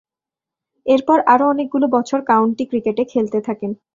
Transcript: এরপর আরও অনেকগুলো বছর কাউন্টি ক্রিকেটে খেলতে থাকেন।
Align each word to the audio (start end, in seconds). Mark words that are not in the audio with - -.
এরপর 0.85 1.17
আরও 1.27 1.45
অনেকগুলো 1.47 1.85
বছর 1.95 2.19
কাউন্টি 2.29 2.63
ক্রিকেটে 2.65 3.03
খেলতে 3.05 3.39
থাকেন। 3.47 3.71